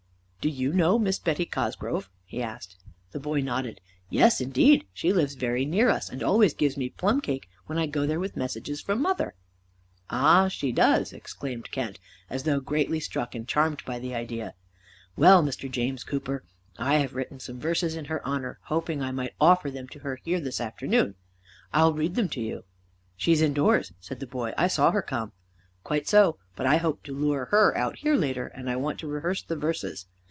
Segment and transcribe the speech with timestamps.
[0.43, 2.75] "Do you know Miss Betty Cosgrove?" he asked.
[3.11, 3.79] The boy nodded.
[4.09, 4.85] "Yes, indeed.
[4.91, 8.19] She lives very near us, and always gives me plum cake when I go there
[8.19, 9.35] with messages from mother."
[10.09, 14.55] "Ah, she does!" exclaimed Kent, as though greatly struck and charmed by the idea.
[15.15, 15.69] "Well, Mr.
[15.69, 16.43] James Cooper,
[16.75, 20.15] I have written some verses in her honor, hoping I might offer them to her
[20.25, 21.13] here this afternoon.
[21.71, 22.63] I'll read them to you."
[23.15, 24.53] "She's indoors," said the boy.
[24.57, 25.33] "I saw her come."
[25.83, 26.39] "Quite so.
[26.55, 29.55] But I hope to lure her out here later, and I want to rehearse the
[29.55, 30.07] verses.